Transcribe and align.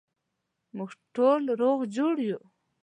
موږ 0.75 0.91
ټوله 1.13 1.51
روغ 1.61 1.79
جوړ 1.95 2.15
یو 2.29 2.41